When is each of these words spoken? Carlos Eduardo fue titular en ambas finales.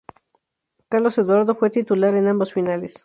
Carlos 0.89 1.15
Eduardo 1.19 1.53
fue 1.53 1.69
titular 1.69 2.15
en 2.15 2.25
ambas 2.27 2.53
finales. 2.53 2.95